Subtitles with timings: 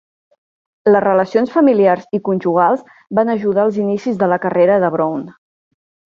[0.95, 2.81] Les relacions familiars i conjugals
[3.21, 5.29] van ajudar els inicis de la carrera de Browne.